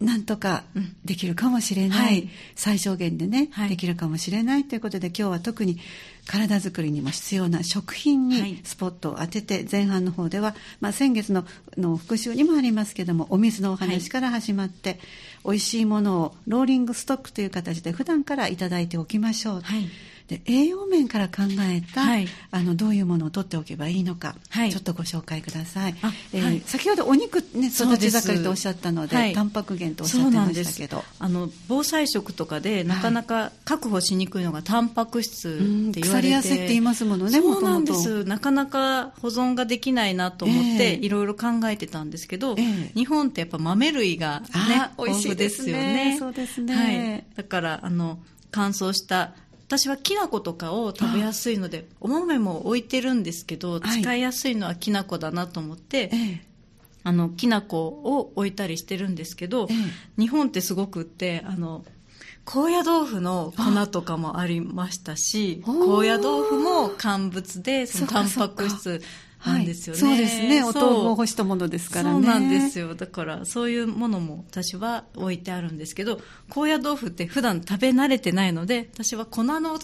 [0.00, 0.96] なんとかうん。
[1.04, 2.28] できるかもしれない、はい。
[2.54, 3.68] 最小限でね、はい。
[3.68, 5.78] できるかもしれないということで今日は特に
[6.26, 8.52] 体づくりにも必要な食品はい。
[8.52, 11.44] にスポットを当てて、前半の方では、まあ、先月の
[11.76, 15.00] の復習にもありますけどもお水のお話から始まって、
[15.44, 19.88] 美味しいものをローリングストックという形で普段からいただいておきましょう、はい。
[20.28, 22.28] で栄養面から考えた、はい。
[22.50, 24.70] あのどういうものを取っておけばいいのか、はい。
[24.70, 26.62] ちょっとご紹介ください、あえーはい。
[26.66, 29.32] 先ほどお肉、ね、育ち盛りとおっしゃったのではい。
[29.32, 30.72] タンパク源とおっしゃってまそうなんです。
[30.72, 40.94] したけどあの防災食とかでなかなか確保しにくいのがタンパク質うんって言われて、腐りやすいって言いますものねそうなんで元すなかなか保存ができないなと思って、ええ。
[41.00, 42.92] いろいろ考えてたんですけど、ええ。
[42.94, 46.16] 日本ってやっぱ豆類が、ねあ、ー美味しいですよね。
[46.18, 46.74] そうですね。
[46.74, 48.18] はい、だからあの
[48.50, 49.32] 乾燥した
[49.68, 54.02] 私はきな粉とかを食べやすいのでお豆も置いてるんですけど、はい。
[54.02, 56.48] 使いやすいのはきな粉だなと思って、ええ。
[57.04, 59.74] あのきな粉を置いたりしてるんですけど、え
[60.18, 61.84] 日本ってすごくってあの
[62.46, 69.02] 高野豆腐の粉とかもありましたし高野豆腐も乾物でそのタンパク質
[69.44, 70.62] なんですよね、はい、そうですね。
[70.62, 72.12] お豆腐を干したものですからね。
[72.12, 72.94] そうなんですよ。
[72.94, 76.20] だからそういうものも私は置いてあるんですけど
[76.50, 79.78] 高野豆腐って普段食べ慣れてないので私は粉の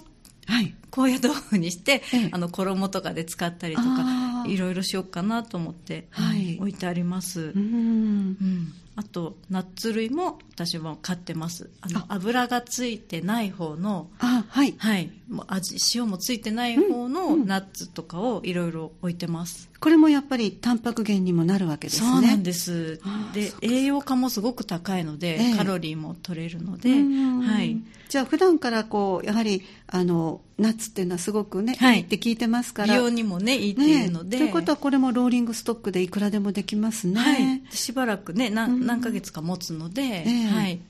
[0.46, 0.74] はい。
[0.90, 2.28] 高野豆腐にして、ええ。
[2.32, 6.58] あの衣とかで使ったりとかいろいろしようかなと思って、はい。
[6.60, 7.56] 置いてあります、うん。
[7.56, 11.70] うん、あとナッツ類も私は買ってます。
[11.80, 12.06] あのあ。
[12.10, 14.74] 油がついてない方のあはい。
[14.78, 15.10] はい。
[15.28, 22.08] もう味塩もついてない方のうんうんナッツとかをいろいろ置いてます、これもやっぱりタンパク源にもなるわけですね。
[22.08, 23.00] そうなんです。
[23.32, 25.56] で栄養価もすごく高いので、ええ。
[25.56, 27.76] カロリーも取れるので、うんはい、
[28.08, 31.96] じゃあ普段からこうやはりあのナッツっていうのはすごくね、はい。
[31.96, 32.94] い、いって聞いてますから。
[32.94, 40.46] 美容にもねいいっていうので、ねということはこれもローリングストックでいくらでもできますね、はい、しばらくねうん何何ヶ月か持つので、ええ。
[40.46, 40.80] はい、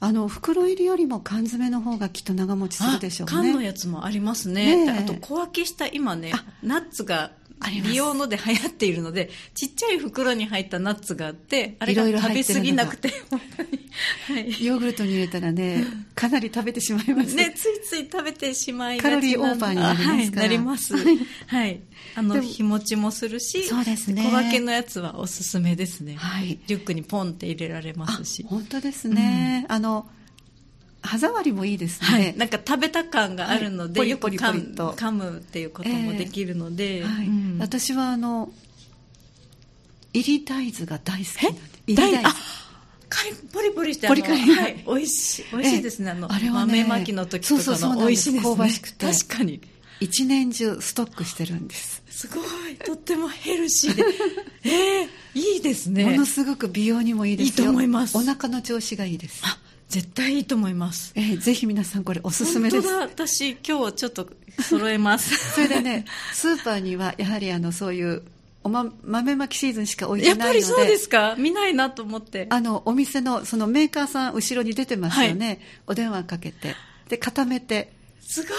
[0.00, 3.32] あの袋入りよりも缶詰の方がきっと長持ちするでしょうね。
[3.32, 4.86] あ缶のやつもありますね。
[4.86, 6.44] ねあと小分けした今ねあ。
[6.62, 7.30] ナッツが
[7.70, 13.68] 美容ので流行っているのでちっちゃい袋に入ったナッツがあってあれが食べ過ぎなくて本当に。
[14.28, 14.64] はい。
[14.64, 17.34] ヨーグルトに入れたらねかなり食べてしまいます。
[17.34, 20.14] ね、ついつい食べてしまいカロリーオーバーになりますから。
[20.14, 20.96] はい、なります。
[20.96, 21.18] はい。
[21.46, 21.80] はい。
[22.14, 24.22] あの、日持ちもするし、そうですね。
[24.22, 26.16] 小分けのやつはおすすめですね。
[26.16, 26.58] はい。
[26.66, 28.46] リュックにポンって入れられまあすし。
[28.48, 30.06] 本当ですね、あの
[31.02, 34.10] 歯触りもいいですね、はい、なんか食べた感があるので、はい。
[34.10, 34.92] よくポリポリポリと。
[34.92, 37.26] 噛む噛むっていうこともできるので、はい。
[37.26, 37.58] うん。
[37.58, 38.50] 私はあの
[40.14, 41.60] 入り大豆が大好きなんで。
[41.60, 42.28] 入り大大豆？
[42.28, 42.34] あ
[43.08, 44.42] カリポリポリしてポリカリ。
[44.42, 45.44] あのはい、美味しい。
[45.52, 48.50] 美味しいですね、あのあれはね豆まきの時とそうそうかの美味しいですね。
[48.54, 49.06] 香ばしくて。
[49.06, 49.60] 確かに。
[50.00, 52.76] 一年中ストックしてるんです、すごい。
[52.84, 54.04] とってもヘルシーで。
[54.64, 56.04] えー、いいですね。
[56.04, 57.50] ものすごく美容にもいいですよ。
[57.50, 58.16] いいと思います。
[58.16, 59.42] お腹の調子がいいです。
[59.44, 59.58] あ
[59.92, 61.12] 絶対いいと思います。
[61.16, 62.88] えーぜひ皆さんこれおすすめです。
[62.88, 63.26] 本当だ。
[63.26, 64.26] 私今日ちょっと
[64.62, 65.36] 揃えます。
[65.52, 68.22] それでねスーパーにはやはりあのそういう
[68.64, 70.60] お、ま、豆まきシーズンしか置いやっぱてないので。
[70.60, 71.34] りそうですか？
[71.36, 72.46] 見ないなと思って。
[72.48, 76.74] あのお店のそのメーカーさん後ろに出てますよね、お電話かけて。
[77.10, 77.92] で固めて
[78.32, 78.52] すごい。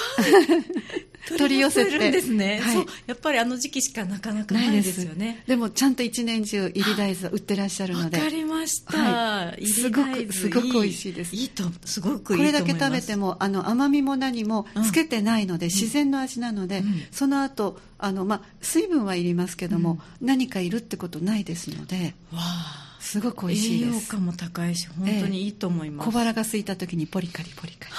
[1.38, 2.86] 取り寄せてるんですね、はいそう。
[3.08, 5.04] やっぱりあの時期しかなかなかないです。
[5.04, 5.42] よね。
[5.48, 8.20] でもちゃんと一年中入り大豆は売ってらっしゃるわので。
[8.20, 9.66] かりました、はい。
[9.66, 12.68] すごくすごく美味しいですいいとすごくいこいと思います。
[12.68, 17.04] れだけ食べてもあの甘みも何もつけてないので、自然の味なので、うん。
[17.12, 22.84] その後あのまあ水分はいりますけども、何かいるってことないですのでわあ。
[23.00, 24.14] すごく美味しい栄です。
[24.14, 27.94] 養価も高いし本当にいいと思います、小腹が空いた時にポリカリポリカリ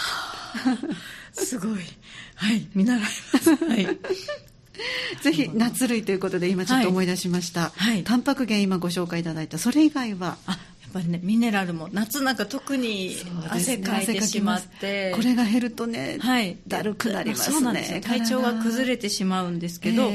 [1.35, 1.79] すごい。
[2.37, 3.55] はい見習います。
[3.57, 3.87] はい。
[5.23, 8.03] ぜひ夏類ということで今ちょっと思い出しました、はい。
[8.03, 9.59] タンパク源今ご紹介いただいた。
[9.59, 10.37] それ以外は？
[10.47, 13.17] あやっぱりねミネラルも夏なんか特に
[13.49, 18.01] 汗かいてしまって、ね、これが減るとね、はい、だるくなりますね。
[18.05, 20.07] 体調が崩れてしまうんですけど、え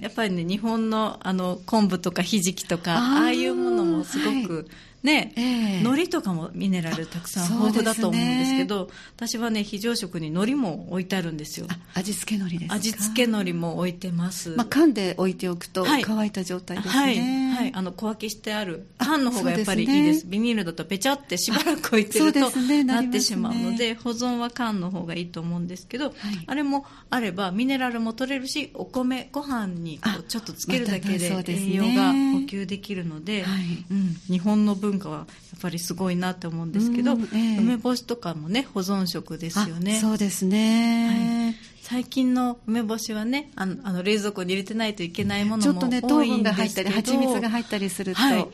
[0.00, 4.66] ー、やっぱりね日本のあの昆布とかひじきとかああいうものもすごく、はい
[5.02, 11.66] ね、えー、海苔とかもミネラルたくさん豊富だと思うんですけど、ね、私はね非常食に海苔も置いてあるんですよ。
[11.94, 16.92] 味付け海苔です味付け海苔も置いてます、まあ、缶で置いておくと乾いた状態ですね。
[16.92, 18.86] はい、はい、あの小分けしてある。
[18.98, 26.14] 缶の方がやっぱりいいです、ね、ビニールだとペチャってしばらく置いてると、ね、なってしまうので保存は缶の方がいいと思うんですけど、はい、
[26.46, 35.26] あれもあればミネラルも取れるしお米ご飯にこうちょっとつけるだけで栄養が補給できるので、はい、うん、日本の文化はやっ
[35.60, 40.00] ぱりりすごいなって思うんですけど、うんえー、梅干しとかもね保存食ですよね。
[40.00, 48.48] そうですね、はい最近の梅干しはねあのあの冷蔵庫に入れてないといけないものも多いんですけどちょっとね糖分が入ったり蜂蜜が入ったりすると、はい、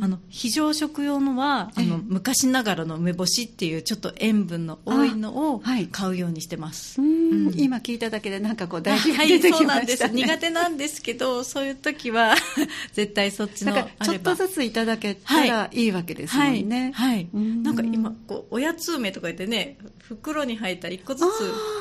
[0.00, 5.62] あの非常食用のはあの、昔ながらの梅干しっていうちょっと塩分の多いのを
[5.92, 12.34] 買うようにしてます、うん、今聞いただけでなんかこう大事が出てきました、ね、苦手なんですけどそういう時は
[12.94, 15.88] 絶対そっちのちょっとずついただけたらい。
[15.88, 16.92] いわけですもんね。
[16.94, 21.30] はい、はい、なんか今こうおやつ梅とか言ってね袋に入った1個ずつ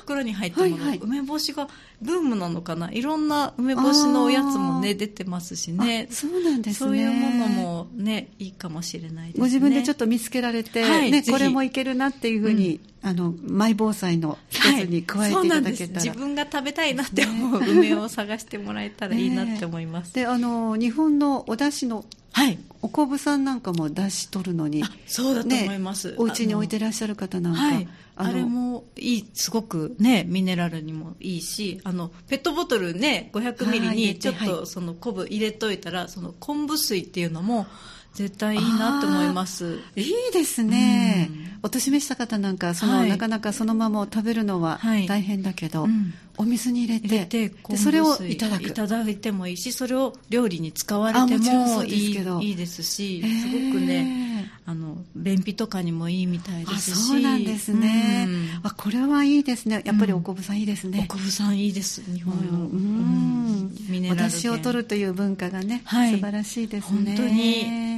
[0.01, 0.99] 袋に入ったもの、はい。
[0.99, 1.67] はい、梅干しが
[2.01, 2.91] ブームなのかな？
[2.91, 6.07] いろんな梅干しのおやつもね出てますしね。
[6.09, 6.87] そうなんですね。
[6.87, 9.39] そういうものもねいいかもしれないですね。
[9.39, 37.65] ご自分でちょっと見つけられて、はい、ね、これもいけるなっていうふうに、うん、あのマイ防災の一つに加えていただけたら、はい、自分が食べたいなって思う梅を探してもらえたらいいなって思います、ね、であの日本のお出汁のはい、お昆布さんなんかも出し取るのにそうだと思います、ね、お家に置いてらっしゃる方なんか、はい、あれもいいすごくねミネラルにもいいしあのペットボトルね500ミリにちょっとその昆布入れといたらその昆布水っていうのも
[38.13, 39.79] 絶対いいなと思います。
[39.95, 48.63] いいですね、うん、お年めした方なんかその、はい、なかなかそのまま食べるのは大変だけど、はいうん、お水に入れてでそれをいただく。
[48.63, 56.95] いただいてもいいしそれを料理に使われてもいいいいですしすごくねあの便秘とかにもいいみたいですし。
[56.95, 59.81] そうなんですね、うん、あこれはいいですね。
[59.85, 67.15] やっぱりお昆布さんいいですね、お昆布さんいいです日本の、うん、ミネラルお出汁を取るという文化がね、はい、素晴らしいですね。
[67.15, 67.88] 本当に、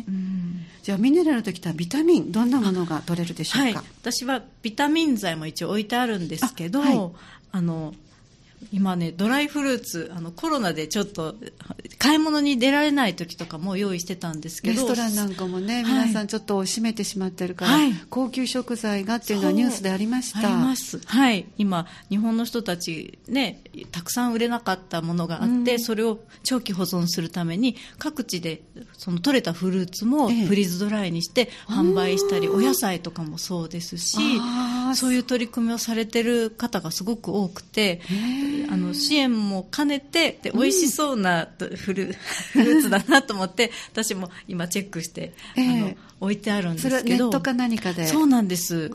[0.84, 7.12] じゃあミネラルときたらビタミンどんなものが取れるでしょうか、はい、私はビタミン剤も一応置いてあるんですけどあ、はい、
[7.52, 7.94] あの
[8.72, 11.36] 今ねドライフルーツあのコロナでちょっと
[11.98, 20.40] 買い物に出られない時とかも用意してたんですけどレストランなんかもね、皆さんちょっと閉めてしまってるから、はい、高級食材がっていうのはニュースでありました。
[20.40, 21.00] あります。
[21.06, 21.46] はい。
[21.58, 28.62] 今日本の人たちねたくさん売れなかったものがあって、うん、それを長期保存するために各地で
[28.98, 34.18] その取れたフルーツもフリーズドライにして販売したり、ええ、お野菜とかもそうですし
[34.96, 38.02] そういう取り組みをされてる方がすごく多くて、
[38.70, 42.16] あの支援も兼ねてで美味しそうなフル,
[42.54, 46.98] フルーツだなと思って私も今チェックして、あの置いてあるんですけど。
[47.00, 48.08] それネットか何かで？
[48.08, 48.92] そうなんです。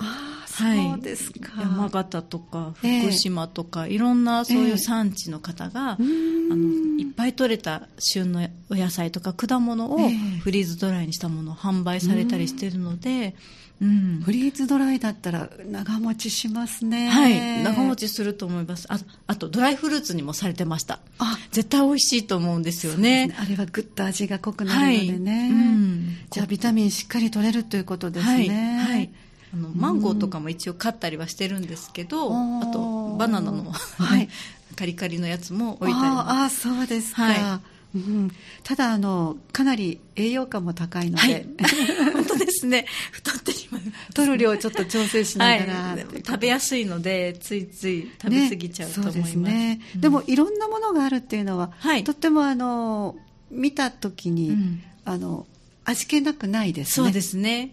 [0.57, 9.99] そうですか、はい、山形とか福島とか、えー、いろんなそういう産地の方が、えー、あのいっぱい取れた旬のお野菜とか果物を
[10.43, 13.35] フリーズドライにしたものを販売されたりしているので、
[13.81, 17.09] うん、フリーズドライだったら長持ちしますね。
[17.09, 17.63] はい。
[17.63, 18.87] 長持ちすると思います。
[18.89, 21.01] ああとドライフルーツにもされてました。
[21.19, 21.37] あ。
[21.53, 28.79] 絶対美味しいと思うんですよね、ね、あれはぐっと味が濃くなるのでね、はいうん、じゃあビタミンしっかり取れるということですね。
[28.83, 29.11] はい、はい。
[29.55, 34.29] あのマンゴーとかも一応買ったりはしてるんですけど、あとバナナの、はい、
[34.77, 37.61] カリカリのやつも置いたりああそうですか、は
[37.95, 38.31] い、うん、
[38.63, 42.87] ただあのかなり栄養価も高いので、はい、ですね。
[43.13, 43.81] 太ってしまう
[44.15, 53.17] 取る量をちょっと調整しながら、はい、食べやすいのでついつい食べ過ぎちゃうと思います,、ねねうん、でもいろんなものがあるっていうのは、はい、とってもあの
[53.51, 55.47] 見た時に、うん、あの
[55.85, 57.07] 味気なくないですね。
[57.07, 57.73] そうですね。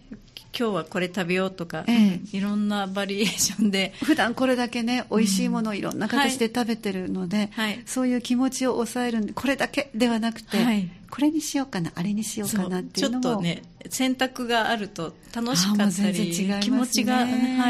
[0.56, 3.92] 今日はこれ食べようとか、ええ、いろんなバリエーションで。
[4.04, 13.22] 普段これだけね美味しいものをいろんな形で食べてるので、はい、そういう気持ちを抑えるこれだけではなくて、はい、これにしようかなあれにしようかなっていうのも。
[13.22, 17.24] ちょっとね選択があると楽しかったり、ね、気持ちが、は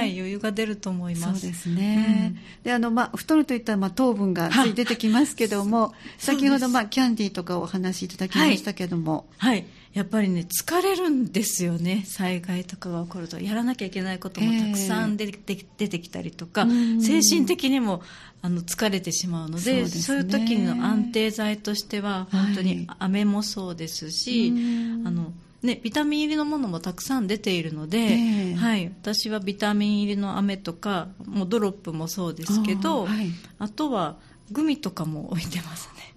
[0.05, 1.43] い、余裕が出ると思います。
[1.43, 9.27] そうですね、うん、であの、まあ、太るといったら、まあ、糖分が出てきますけども先ほど、まあ、キャンディーとかお話しいただきましたけども。
[9.37, 9.67] はい。
[9.93, 12.03] やっぱりね疲れるんですよね。
[12.07, 13.39] 災害とかが起こると。
[13.39, 16.67] やらなきゃいけないこともたくさん出て,、出てきたりとか、
[17.01, 18.03] 精神的にも
[18.45, 24.61] あの疲れてしまうのでそう、ね,、いう時の安定剤としては本当に飴もそうですし、はい、
[25.07, 34.17] あのね、ビタミン入りのものもたくさん出ているので、えー、はい、私はビタミン入りの飴とかもうドロップもそうですけどあはい、あとは
[34.51, 36.15] グミとかも置いてますね。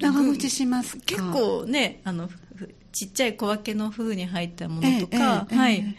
[0.00, 2.30] 長持ちします結構ねあの
[2.92, 5.96] ちっちゃい小分けの風に入ったものとか、えー、はい、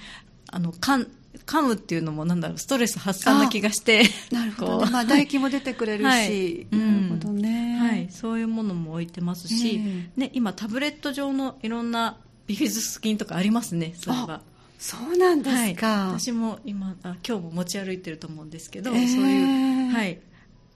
[0.48, 1.08] あのかん
[1.48, 14.42] 噛むっていうのもなんだろうストレス発散な気がしてなるほど、ね、まあ、唾液も出てくれるし、はい、なるほどね、はい、そういうものも置いてますし、えー、ね、今タブレット状のいろんなビフィズス菌とかありますねそれは
[14.78, 20.20] そうなんですか、はい、私も今あ今日も持ち歩いてると思うんですけど、えー、そういうはい。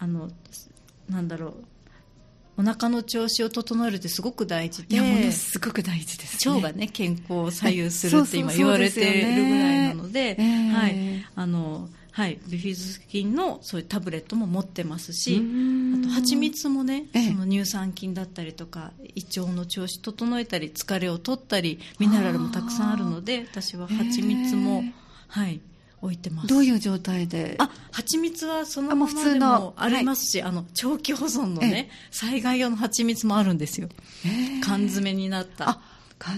[0.01, 0.29] あの
[1.07, 1.53] なんだろう
[2.62, 11.26] お腹の調子を整えるってすごく大事でいやものすごく大事です、ね、腸がね健康を左右するって今言われてるぐらいなので、はい。
[11.36, 15.41] あのはい、ビフィズス菌のそういうタブレットも持ってますし
[15.97, 24.84] あと蜂蜜もね、その乳酸菌だったりとか胃腸の調子整えたり疲れを取ったりミネラルもたくさんあるので私は蜂蜜も、
[25.30, 25.62] はい
[26.02, 26.48] 置いてます。
[26.48, 27.56] どういう状態で？
[27.60, 33.90] あ蜂蜜はそのままでもありますしあ、の長期保存のね災害用の蜂蜜もあるんですよ。
[34.64, 35.80] 缶詰になった。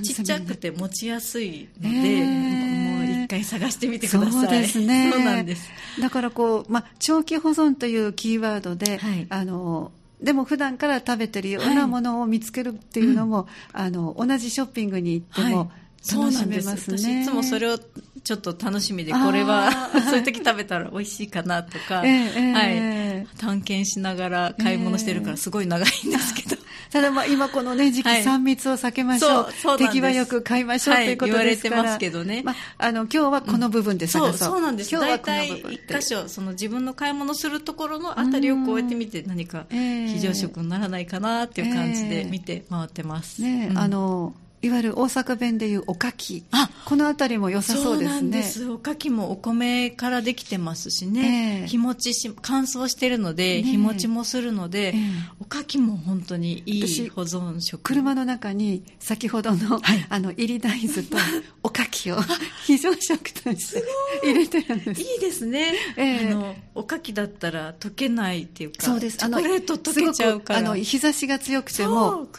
[0.02, 4.32] ちっちゃくて持ちやすいので、もう一回探してみてください。
[4.32, 5.12] そうですね。
[5.12, 5.70] そうなんです。
[6.00, 15.70] だからこう、まあ、長期保存というキーワードで、はい、あのでも普段から食べてるようなものを見つけるっていうのも、はいあの同じショッピングに行っても、
[16.10, 17.78] 楽しめますね、私いつもそれを
[18.24, 19.70] ちょっと楽しみでこれは
[20.10, 26.56] そういう時食べたら美味しいかなとか、えー、はい、探検しながら買い物してるからすごい長いんですけど、
[26.90, 31.76] ただまあ今このね時期3密を避けましょう、はい、敵はよく買いましょう、ということですから。
[31.76, 34.92] 言われてますけどね、まあ、あの今日はこの部分で探そう、うん、そうそうなんです。
[34.92, 44.34] 今日は大体1箇所その自分の買い物するところのあたりをこうやって見て何か非常食にならないかなっていう感じで見て回ってます、ね、うん、あの
[44.64, 46.46] いわゆる大阪弁でいうおかき。
[46.52, 48.14] あこの辺りも良さそうですね。
[48.14, 48.70] そうなんです。
[48.70, 55.02] おかきもお米からできてますしね、えー、日持ちし乾燥してるので、ね、日持ちもするので、えー、
[55.42, 57.84] おかきも本当にいい保存食。
[57.84, 61.18] 車の中に先ほどの,、はい、あの入り大豆と
[61.62, 62.18] おかきを
[62.66, 63.84] 非常食として
[64.24, 65.02] 入れてるんです。
[65.02, 65.16] い。
[65.18, 69.18] いですね、えー、あのおかきだったら溶けないっていうかそうです。
[69.18, 70.60] チョコレート溶けちゃうから。
[70.60, 72.30] あの日差しが強くても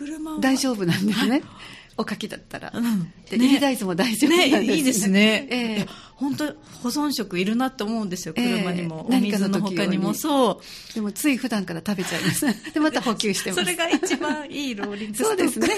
[0.40, 1.42] 大丈夫なんですね、
[1.96, 6.46] おかきだったら、うん、で、ね、大豆も大丈夫なんですね、ね、いいですね、えー、本当
[6.82, 10.12] 保存食いるなって思うんですよ車にも、えー、お水の他にも。
[10.14, 10.94] そう。
[10.94, 12.72] でもつい普段から食べちゃいます。
[12.72, 13.62] でまた補給してます。
[13.62, 15.68] それが一番いいローリングそうですね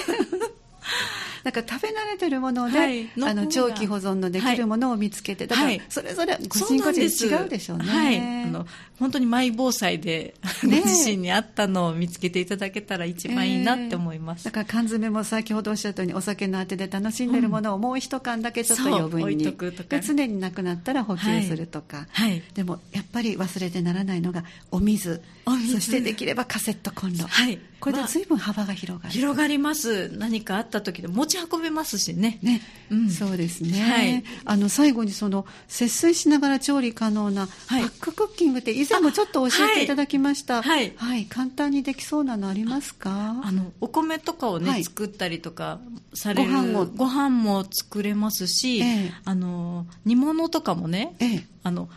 [1.43, 7.85] なんか食べ慣れてるもので、はい、あの長期保存のできるものを見つけて、だからそれぞれ個人個人違うでしょうね。
[7.85, 8.65] はい、あの
[8.99, 14.41] 本当にマイ防災で、ね、ご自身に合ったのを見つけていただけたら一番いいなって思います。
[14.41, 25.21] えー、だから缶詰も先ほどおっしゃったようにお酒のあてで楽しんでるものをもう一缶だけちょっと余分に、うん、常になくなったら補給するとか、はい、でもやっぱり忘れてならないのがお水。
[25.45, 30.09] そしてできればカセットコンロ、はい、これで随分幅が広がる、まあ、広がります。
[30.17, 32.39] 何かあった時で持ち運べますしね。
[32.41, 43.41] ね、うん、そうですね、はい、あの最後にその節水しながら調理可能なパッククッキングって以前もちょっと教えていただきました、はい、はい、簡単にできそうなのありますか？
[43.43, 45.79] あのお米とかをね、作ったりとか
[46.13, 51.89] されるご飯ご飯も作れますし、ええ、あの煮物とかもね、え、あの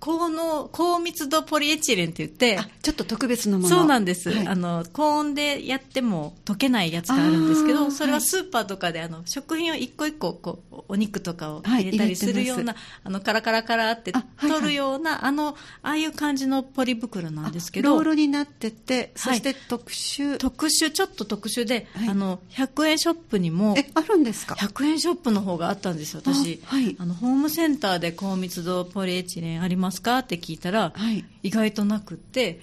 [0.00, 3.68] 高濃高密度ポリエチレンって言ってちょっと特別なもの。
[3.68, 12.32] そうなんです、はい、あの高温でやっても溶けないやつがあるんですけどそれはスーパーとかであの食品を一個一個こうお肉とかを入れたりす。
[12.32, 26.60] るような、はい、あのカラカラカラって取るようなあはいはい、あのああいう感じのポリ袋なんですけどロールになっててそして特殊、特殊ちょっと特殊で、あの100円ショップにもえあるんですか？100円ショップの方があったんですよ私。
[26.66, 30.18] あ、はい、あのホームセンターで高密度ポリエチレンありますますか？
[30.18, 32.60] って聞いたら、はい、意外となくって、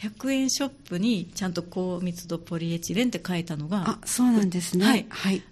[0.00, 4.84] はい、100円ショップにちゃんと高密度ポリエチレンって書いたのがあそうなんですね。
[4.84, 5.42] はい、はい。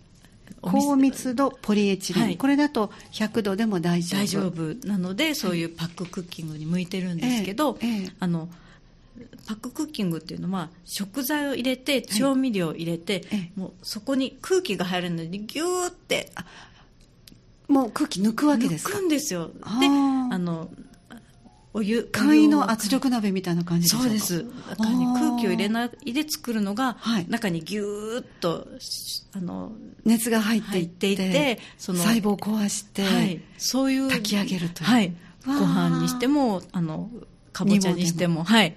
[0.60, 4.20] 高密度ポリエチレン、はい、これだと100度でも大丈夫。
[4.20, 8.48] 大丈夫なのでそういうパッククッキングに向いてるんですけど、えええ、あの
[9.46, 16.32] パッククッキングっていうのは食材を入れて調味料を入れて、はい、もうそこに空気が入るのでギューって。
[17.66, 18.98] もう空気抜くわけですか？
[18.98, 19.46] 抜くんですよ。
[19.48, 20.68] であの
[21.74, 22.04] お湯。
[22.04, 24.46] 簡易の圧力鍋みたいな感じそうです。
[24.70, 28.66] 中に空気を入れないで作るのが、はい、中にギューッと
[29.32, 29.72] あの
[30.04, 35.12] 熱が入っていっていてその細胞を壊して、はい、そういう炊き上げるという、はい、
[35.46, 37.10] ご飯にしてもあの
[37.52, 38.76] かぼちゃにしてもはい。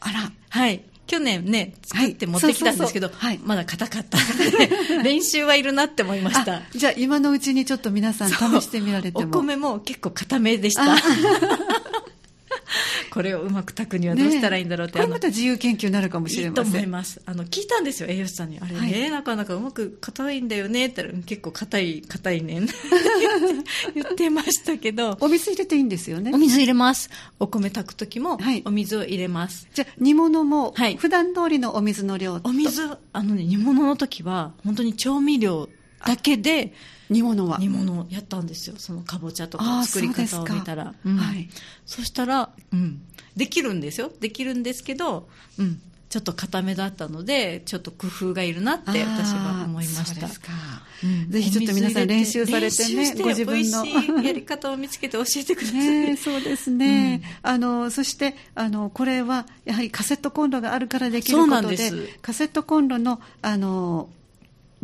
[0.00, 0.32] あら。
[0.50, 0.82] はい。
[1.06, 3.10] 去年ね作って持ってきたんですけど、
[3.44, 4.18] まだ硬かった。
[4.18, 4.24] の
[4.98, 6.62] で練習はいるなって思いました。
[6.74, 9.30] じゃあ今のうちにちょっと皆さん試してみられても。
[9.30, 10.96] お米も結構硬めでした
[13.16, 16.64] これをうまく炊くにはどうしたらいいんだろうって、ね、これまた自由研究になるかもしれません。
[16.66, 17.22] いいと思います。
[17.24, 18.60] あの聞いたんですよ栄養士さんに。
[18.60, 22.66] あれね、はい、なかなかうまく硬いんだよねって結構硬い硬いね
[23.94, 25.16] 言ってましたけど。
[25.20, 26.30] お水入れていいんですよね。
[26.34, 27.08] お水入れます。
[27.40, 35.68] お米炊く時もお水を入れます、はい、じゃあ煮物も普段通りのお水の量お水あのね煮物の時は本当に調味料
[36.06, 36.72] だけで
[37.10, 37.58] 煮物は。
[37.58, 38.76] 煮物をやったんですよ。
[38.78, 40.94] そのかぼちゃとか作り方を見たら。
[41.02, 41.16] そ,、うん。
[41.16, 41.48] はい、
[41.84, 43.02] そしたら、うん、
[43.36, 44.10] できるんですよ。
[44.20, 45.28] できるんですけど、
[45.58, 50.28] うん、ちょっと固めだったのでちょっと工夫がいるなって私は思いました。
[51.04, 53.84] うん、ぜひちょっと皆さん練習されてねご自分の。
[54.22, 64.08] やり方を見つけて教えてください、 ね、そうですね、うん、あのそしてあのこれはやはりカセットコンロがあるからできることでカセットコンロのあの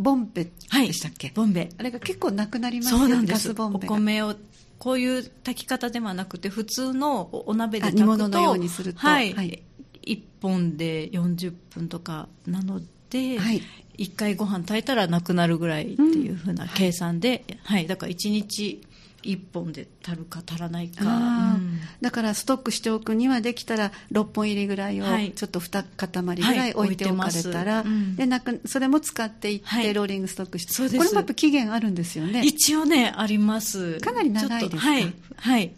[0.02, 0.50] ボンベで
[0.92, 1.68] したっけ、はい、ボンベ。
[1.78, 4.34] あれが結構なくなりますよねガスボンベお米を
[4.78, 9.62] こういう炊き方ではなくて普通のお鍋で炊くと煮物のようにすると、はい、はい、
[10.04, 13.62] 1本で40分とかなので、はい、
[13.98, 18.82] 1回ご飯炊いたらなくなるぐらいっていうふうな計算で、うん、はい、はい、だから1日
[19.22, 25.04] 1本で足るか足らないか、うん、だからストックしておくにはできたら6本入りぐらいを
[25.34, 32.42] ちょっと2塊ぐらい置いておかれたら、はいうん、でなくそれも使っていってローリングストックして、はい、これもやっぱ期限あるんですよね。
[32.44, 34.00] 一応ねあります。
[34.00, 34.78] かなり長いですか？
[34.78, 35.72] はい、はい。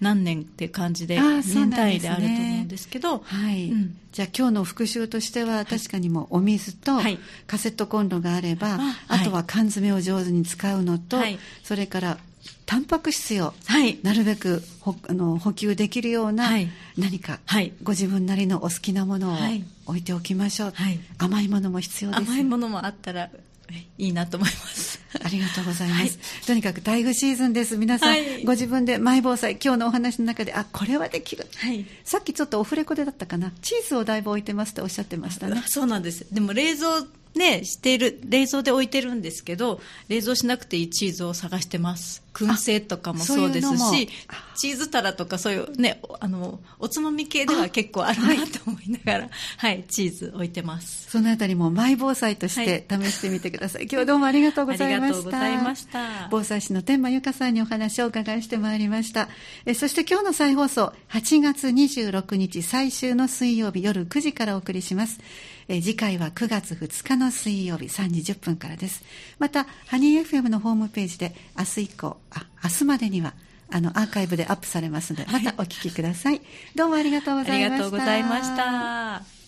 [0.00, 6.98] 何年って感じで年単位であると思うんですけど、はい、うん、じゃあ今日の復習としては確かにもうお水と
[7.46, 12.18] カセットコンロがあれば、はい、あとは缶詰を上手に使うのと、はい、それから
[12.66, 13.52] タンパク質を
[14.02, 16.50] なるべくほあの補給できるような
[16.96, 17.40] 何か
[17.82, 19.36] ご自分なりのお好きなものを
[19.86, 22.22] 置いておきましょう、はい、甘いものも必要です。
[22.22, 23.28] 甘いものもあったら
[23.98, 25.00] いいなと思います。
[25.22, 27.76] ありがとうございます、はい、とにかく台風シーズンです。
[27.76, 33.52] 皆さん、はい、ご自分でマイ防災今日のお話の中であこれはできる、はい、さっきちょっとオフレコでだったかな。
[33.62, 35.62] チーズをだいぶ置いてますっておっしゃってましたね。
[35.66, 36.26] そうなんです。
[36.32, 37.04] でも冷蔵
[37.34, 42.22] ね、している冷蔵で置いてるんですけど冷蔵しなくていいチーズを探してます。
[42.32, 44.08] 燻製とかもそうですし
[44.56, 51.10] チーズタラとかそういうねあのおつまみ系では結構あるなと思いながら、はい、はい、チーズ置いてます。
[51.10, 55.10] そのあたりもマイ防災として試してみてください、はい、今日はどうもありがとうございました。
[55.10, 56.28] ありがとうございました。
[56.30, 59.28] 防災士の天満由香さんにお話をお伺いしてまいりました。
[59.66, 65.20] えそして今日の再放送8月26日最終の水曜日夜9時からお送りします
[65.72, 69.04] え次回は9月2日の水曜日3時10分からです。
[69.38, 73.34] また、ハニー FM のホームページで明日以降、あ、明日までには、
[73.70, 76.38] あの、アーカイブでアップされますので、またお聞きください。
[76.38, 76.42] はい、
[76.74, 77.74] どうもありがとうございました。
[77.74, 79.39] ありがとうございました。